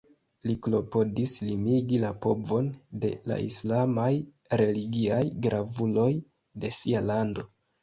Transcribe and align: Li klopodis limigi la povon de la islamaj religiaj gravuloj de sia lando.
Li 0.49 0.53
klopodis 0.67 1.35
limigi 1.49 1.99
la 2.03 2.09
povon 2.23 2.71
de 3.05 3.13
la 3.33 3.37
islamaj 3.49 4.09
religiaj 4.65 5.23
gravuloj 5.47 6.11
de 6.65 6.75
sia 6.83 7.07
lando. 7.15 7.49